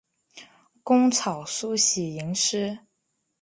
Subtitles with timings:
[0.81, 2.79] 工草书喜吟诗。